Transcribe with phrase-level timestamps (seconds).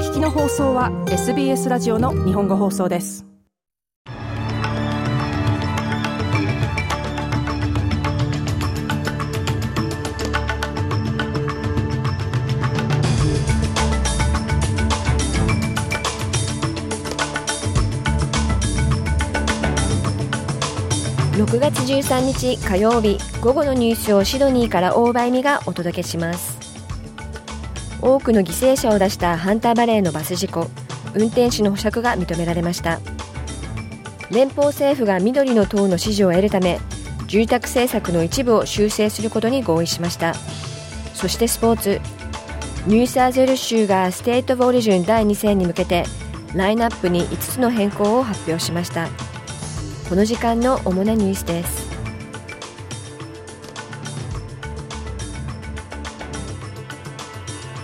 [0.00, 3.26] 聞きの放送は SBS ラジオの日本語放送です。
[21.34, 26.59] 6月13日火曜日午後のニュースをシドニーから大場恵美がお届けします。
[28.02, 30.68] 多くの犠牲者を出したハンターバレーのバス事故。
[31.14, 33.00] 運転手の保釈が認められました。
[34.30, 36.78] 連邦政府が緑の党の支持を得るため
[37.26, 40.34] 住宅政策の一部を修正することに合意しました。
[41.14, 42.00] そしてスポーツ。
[42.86, 46.04] ニューサーズウェル州がステート・オリジュン第2戦に向けて
[46.54, 49.08] ラインナップに5つの変更を発表しました。
[50.08, 51.89] この時間の主なニュースです。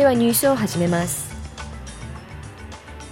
[0.00, 1.30] ではニュースを始めます。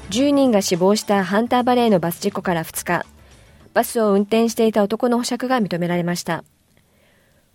[0.08, 3.04] 10人が死亡したハンターバレーのバス事故から2日
[3.74, 6.44] バスを運転していた男の保釈が認められました。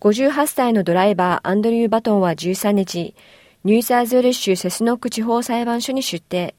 [0.02, 3.16] 58歳のドライバーアンドリュー・バトンは13日
[3.64, 6.54] ニューサーズウェル州セスノック地方裁判所に出廷。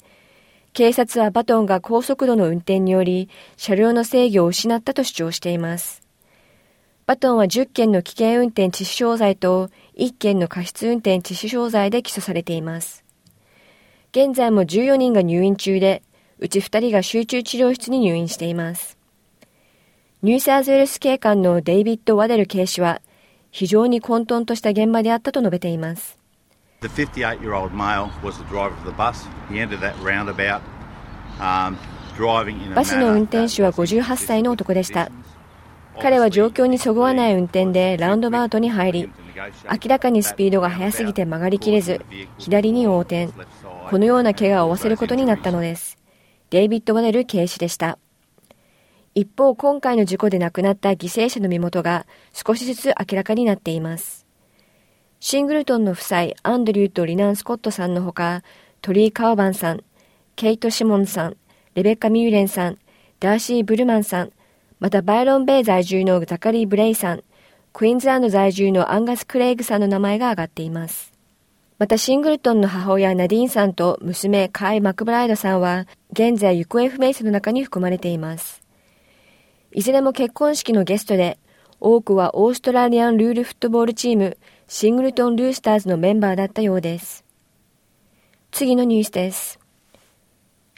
[0.73, 6.04] 警察はバトンが高速度の運転により車両の制御を失ったと主張しています。
[7.07, 13.05] バトンは10件の危険運転致死傷罪と1件の過失運転致死傷罪で起訴されています。
[14.13, 16.03] 現在も14人が入院中で、
[16.39, 18.97] うち2人が集中治療室に入院しています。
[20.23, 23.03] ニューサーズウェルス警官のデイビッド・ワデル警視は、
[23.51, 26.19] 非常に混沌とした現場であったと述べています。
[26.81, 29.29] The 58-year-old male was the driver of the bus.
[29.51, 30.61] He entered that roundabout,
[31.39, 31.77] um,
[32.75, 35.11] バスの運転手は58歳の男でした。
[36.01, 39.11] 彼は状況にそぐわない運転でラウンドバウトに入り、
[39.71, 42.01] 明らかにスピードが速すぎて曲がりきれず、
[42.39, 43.29] 左に横転。
[43.91, 45.99] このような怪我を負わせることになったのです。
[46.51, 47.99] デイビッド・ワネル警視でした。
[49.15, 54.27] 一方、今回の事故で亡くなった犠牲者の身元が少しずつ明らかになっています。
[55.21, 58.43] シングルトンの夫妻、アンドリューとリナン・スコットさんのほか、
[58.83, 59.85] トリー・カーバンさん、
[60.37, 61.37] ケイト・シモンさん、
[61.75, 62.79] レベッカ・ミューレンさん、
[63.21, 64.33] ダーシー・ブルマンさん、
[64.81, 67.25] またバイロン・ベイ在住のザカリー・ブレイさん、
[67.73, 71.13] クイーンズランド在住のアンガス・クレイグさんの名前が挙がっています。
[71.79, 78.63] またシングルトンの母親ナディーンさんと娘カイ・マクブライドさんは現在行方不明者の中に含まれています。
[79.73, 81.37] いずれも結婚式のゲストで
[81.81, 87.25] 多くはオーストラリアンルールフットボールチームシングルトン・ルースターズのメンバーだったようです。
[88.53, 89.59] 次のニュースです。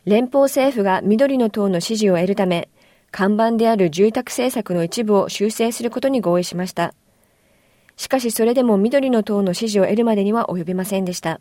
[0.07, 2.71] 連邦政府が緑の党の支持を得るため
[3.17, 6.93] 看板である住宅政策の一部を修正することに合意しました。
[7.97, 11.41] しかしそれでも緑の党の支持を得るまでには及びませんでした。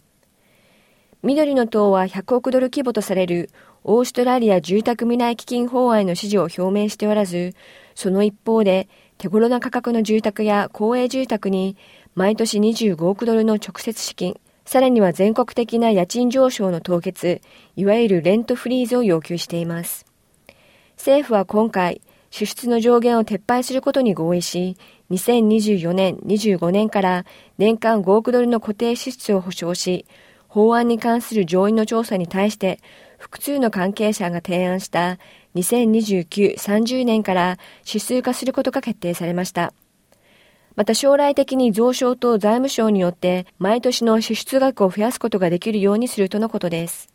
[1.22, 3.50] 緑の党は100億ドル規模とされる
[3.84, 7.56] オーストラリア住宅未来基金法案の支持を表明しておらず、
[7.94, 8.88] その一方で
[9.18, 11.76] 手頃な価格の住宅や公営住宅に
[12.14, 17.42] 毎年25億ドルの直接資金、さらには全国的な家賃上昇の凍結、
[17.76, 20.05] いわゆるレントフリーズを要求しています。
[20.98, 24.78] 政府は今回、支出の上限を撤廃することに合意し、
[25.12, 27.26] 2024年、25年から
[27.58, 30.06] 年間5億ドルの固定支出を保証し、
[30.48, 32.80] 法案に関する上院の調査に対して、
[33.18, 35.18] 複数の関係者が提案した
[35.56, 37.58] 2029-30年から
[37.88, 39.74] 指数化することが決定されました。
[40.76, 47.15] また将来的に増床と財務省によって毎年の支出額を増やすことができるようにするとのことです。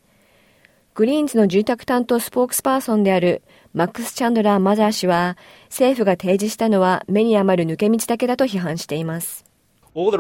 [1.01, 3.41] グリーンズの住宅担当スポークスパーソンである
[3.73, 5.39] マックス・チャンドラー・マザー氏は、
[5.71, 9.47] 政府が提示したのは目に余る抜け道だけだと批判しています。
[9.95, 10.19] 政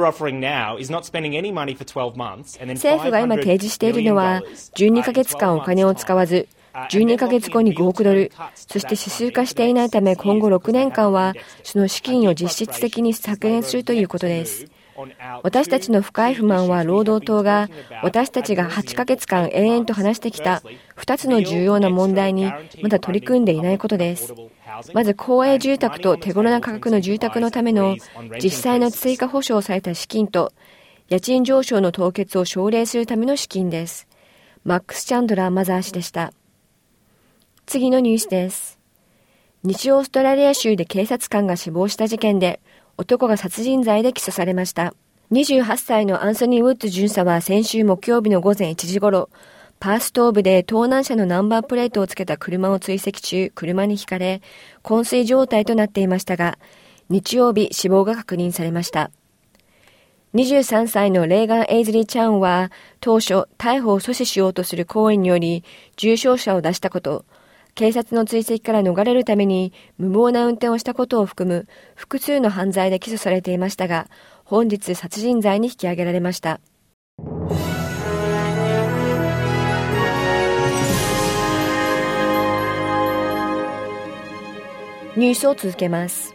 [2.98, 4.40] 府が今提示しているのは、
[4.74, 14.79] 12ヶ月間お金を使わず、12ヶ月後に5億ドル、そして指数化していないため今後6年間は、その資金を実質的に削減するということです。
[15.42, 17.68] 私たちの深い不満は労働党が
[18.02, 20.62] 私たちが8ヶ月間永遠と話してきた
[20.96, 22.52] 2つの重要な問題に
[22.82, 24.34] まだ取り組んでいないことです。
[24.94, 27.96] まず公営住宅と手頃な価格の住宅のための
[28.42, 30.52] 実際の追加保証された資金と
[31.08, 34.06] 家賃上昇の凍結を奨励するための資金です。
[34.64, 36.32] マックス・チャンドラー・マザー氏でした。
[37.66, 38.78] 次のニュースです。
[39.62, 42.60] 西オーストラリア州で警察官が死亡した事件で
[43.00, 44.92] 男が殺人罪で起訴されました。
[45.32, 49.30] 28歳のアンソニー・ウッズ巡査は先週木曜日の午前1時頃、
[49.78, 54.42] パーストーブで盗難車のナンバープレートをつけた車を追跡中、車にひかれ、
[54.84, 56.58] 昏睡状態となっていましたが、
[57.08, 59.10] 日曜日死亡が確認されました。
[60.34, 62.70] 23歳のレーガン・エイズリー・チャンは
[63.00, 65.64] 当初逮捕を阻止しようとする行為により
[65.96, 67.24] 重傷者を出したこと、
[67.74, 74.08] 警察の追跡から逃れるために無謀な運転をしたことを含む複数の犯罪で起訴されていましたが、
[74.44, 76.60] 本日殺人罪に引き上げられました。
[85.16, 86.34] ニュースを続けます。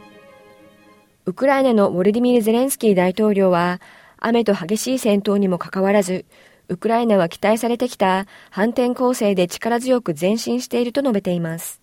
[1.25, 3.81] ウクライナのウォルディミル・ゼレンスキー大統領は、
[4.17, 6.25] 雨と激しい戦闘にもかかわらず、
[6.67, 11.81] ウクライナは期待されてきた反転攻勢で力強く前進していると述べています。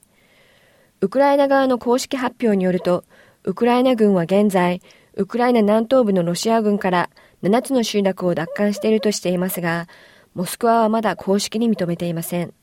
[1.00, 3.04] ウクライナ側の公式発表によると、
[3.44, 4.80] ウクライナ軍は現在、
[5.14, 7.10] ウクライナ南東部のロシア軍から
[7.42, 9.88] 7つの集落を奪還しているとしていますが、
[10.34, 12.54] モスクワはまだ公式に認めていません。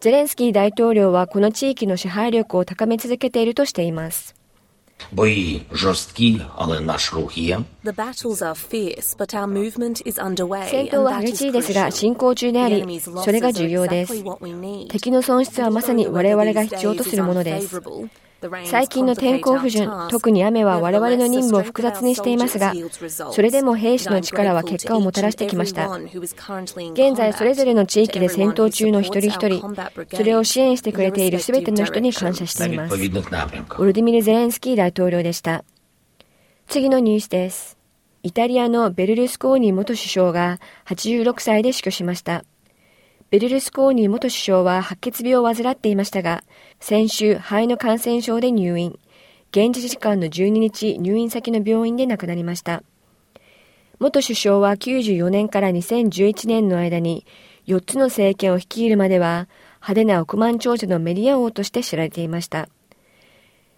[0.00, 4.43] ゼレンスキー大統領はこの地域の支配力を高め続けているとしています。
[10.68, 14.14] 戦闘は激しいですが進行中であり、それが重要です。
[14.88, 17.80] 敵の損失はまさに我々が必要とするものです。
[18.64, 22.72] 最近の天候不順、特に雨は我々の任務を複雑にしていますが、
[23.32, 25.88] それでも兵士の力は結果をもたらしてきました。
[25.88, 29.62] 現在、それぞれの地域で戦闘中の一人一人、
[30.14, 32.94] それを支援してくれているすべての人に感謝しています。
[32.94, 35.64] オルディミル・ゼレンスキー大統領でした。
[36.66, 37.78] 次のニュースです。
[38.22, 42.44] イタリアのベルルスコーニ元首相が86歳で死去しました。
[43.34, 46.44] ベルルスコーニ元首相は白血病を患っていましたが、
[46.78, 48.96] 先週肺の感染症で入院。
[49.50, 52.84] 現地時間の12日、入院先の病院で亡くなりました。
[53.98, 57.26] 元首相は94年から2011年の間に
[57.66, 59.48] 4つの政権を率いるまでは
[59.78, 62.68] 派手な億万長者のメディア王として知られていました。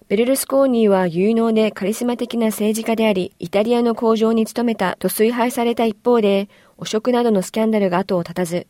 [0.09, 8.67] ベルルスコーニーは有能でカリスマ的な政治家であり、イタリアの工場に勤めたと崇拝された一方で、汚職などのスキャンダルが後を絶たず、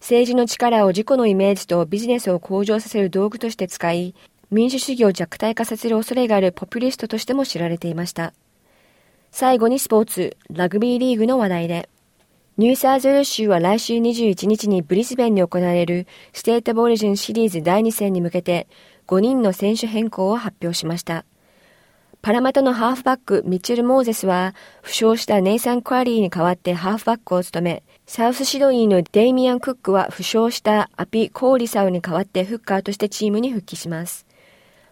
[0.00, 4.14] 政治の力を自己のイメージとビジネスを向上させる道具として使い、
[4.50, 8.32] 民主主義を弱体化させる恐れがあるポピュリストとしても知られていました。
[9.30, 11.88] 最後にスポーツ、ラグビーリーグの話題で、
[12.56, 18.66] ニューサーズル州は来週21日にブリスベンに行われるステートオブオリジンシリーズ第2戦に向けて
[19.08, 21.26] 5人の選手変更を発表しました。
[22.22, 34.26] パラマタのハーフバック、ミッチェル・モーゼスは、負傷したネイサン・クリアリーに代わってハーフバックを務め、サウスシドニーのデイミアン・クックは負傷したアピ・コロイサウに代わってフッカーとしてチームに復帰します。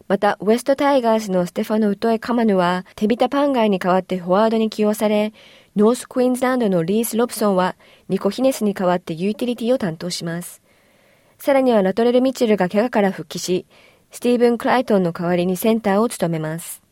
[0.08, 5.32] また、ウエストタイガースのステファノ・ウトエ・カマヌは、テビタ・パンガイに代わってフォワードに起用され、
[5.76, 7.76] ノース・クイーンズランドのリース・ロブソンは、
[8.08, 10.60] ニコ・ヒネスに代わってユーティリティを担当します。
[11.38, 13.64] さらにはラトレル・ミチェルが怪我から復帰し、
[14.10, 16.82] スティーブン・クライトンの代わりにセンターを務めます。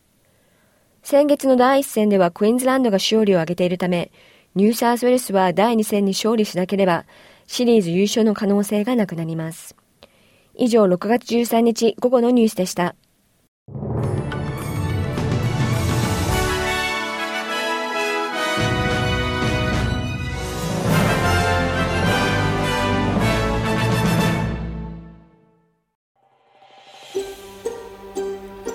[1.02, 4.12] 先月の第一戦ではクイーンズランドが勝利を挙げているため、
[4.54, 7.06] ニューサースウェルスは第2戦に勝利しなければ、
[7.46, 9.74] シリーズ優勝の可能性がなくなります。
[10.54, 12.94] 以上、6月13日午後のニュースでした。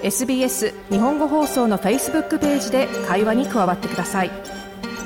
[0.04, 4.32] SBS 日本語放送の Facebook ページで会話に加わってください。「